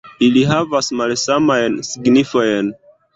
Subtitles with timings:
[0.27, 2.73] Ili havas malsamajn signifojn.